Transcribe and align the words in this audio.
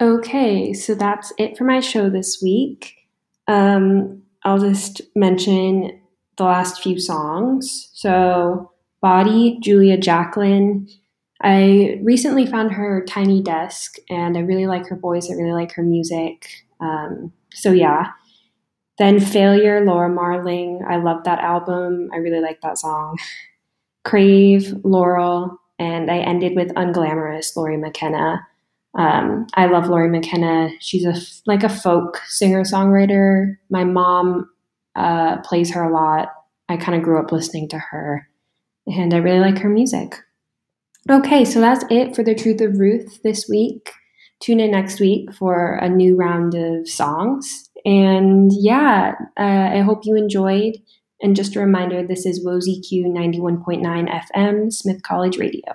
Okay, 0.00 0.72
so 0.72 0.94
that's 0.94 1.30
it 1.38 1.58
for 1.58 1.64
my 1.64 1.80
show 1.80 2.08
this 2.08 2.40
week. 2.42 2.94
Um, 3.46 4.22
I'll 4.44 4.58
just 4.58 5.02
mention 5.14 6.00
the 6.38 6.44
last 6.44 6.82
few 6.82 6.98
songs. 6.98 7.90
So, 7.92 8.72
Body, 9.02 9.58
Julia 9.62 9.98
Jacklin. 9.98 10.88
I 11.42 11.98
recently 12.02 12.46
found 12.46 12.72
her 12.72 13.04
Tiny 13.06 13.42
Desk, 13.42 13.96
and 14.08 14.38
I 14.38 14.40
really 14.40 14.66
like 14.66 14.86
her 14.88 14.96
voice. 14.96 15.30
I 15.30 15.34
really 15.34 15.52
like 15.52 15.72
her 15.72 15.82
music. 15.82 16.46
Um, 16.80 17.32
so, 17.52 17.70
yeah. 17.70 18.12
Then 18.98 19.20
Failure, 19.20 19.84
Laura 19.84 20.08
Marling. 20.08 20.80
I 20.88 20.96
love 20.96 21.24
that 21.24 21.40
album. 21.40 22.08
I 22.12 22.16
really 22.16 22.40
like 22.40 22.62
that 22.62 22.78
song. 22.78 23.18
Crave, 24.04 24.74
Laurel, 24.82 25.58
and 25.78 26.10
I 26.10 26.20
ended 26.20 26.56
with 26.56 26.68
Unglamorous, 26.68 27.54
Lori 27.54 27.76
McKenna. 27.76 28.46
Um, 28.98 29.46
I 29.54 29.66
love 29.66 29.88
Lori 29.88 30.08
McKenna. 30.08 30.70
She's 30.80 31.04
a 31.04 31.14
like 31.46 31.62
a 31.62 31.68
folk 31.68 32.20
singer 32.26 32.62
songwriter. 32.62 33.56
My 33.70 33.84
mom 33.84 34.50
uh, 34.96 35.38
plays 35.38 35.72
her 35.74 35.82
a 35.82 35.92
lot. 35.92 36.28
I 36.68 36.76
kind 36.76 36.96
of 36.96 37.02
grew 37.02 37.20
up 37.20 37.32
listening 37.32 37.68
to 37.70 37.78
her, 37.78 38.28
and 38.86 39.14
I 39.14 39.18
really 39.18 39.40
like 39.40 39.58
her 39.58 39.68
music. 39.68 40.16
Okay, 41.08 41.44
so 41.44 41.60
that's 41.60 41.84
it 41.90 42.14
for 42.14 42.22
the 42.22 42.34
Truth 42.34 42.60
of 42.60 42.78
Ruth 42.78 43.22
this 43.22 43.48
week. 43.48 43.92
Tune 44.40 44.60
in 44.60 44.70
next 44.70 45.00
week 45.00 45.32
for 45.32 45.74
a 45.74 45.88
new 45.88 46.16
round 46.16 46.54
of 46.54 46.88
songs. 46.88 47.70
And 47.84 48.50
yeah, 48.54 49.14
uh, 49.38 49.70
I 49.74 49.80
hope 49.80 50.04
you 50.04 50.16
enjoyed. 50.16 50.74
And 51.22 51.36
just 51.36 51.56
a 51.56 51.60
reminder 51.60 52.06
this 52.06 52.24
is 52.24 52.44
WOZQ 52.44 53.06
91.9 53.06 54.24
FM, 54.34 54.72
Smith 54.72 55.02
College 55.02 55.38
Radio. 55.38 55.74